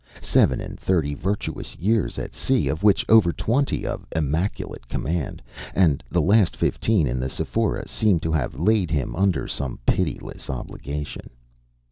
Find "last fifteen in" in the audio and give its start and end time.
6.23-7.19